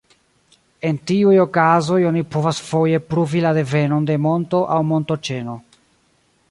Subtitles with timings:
[0.89, 5.61] En tiuj okazoj oni povas foje pruvi la devenon de monto aŭ montoĉeno.